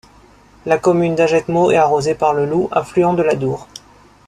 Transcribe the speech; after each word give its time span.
La 0.65 0.79
commune 0.79 1.13
d'Hagetmau 1.13 1.69
est 1.69 1.75
arrosée 1.77 2.15
par 2.15 2.33
le 2.33 2.47
Louts, 2.47 2.69
affluent 2.71 3.13
de 3.13 3.21
l'Adour. 3.21 3.67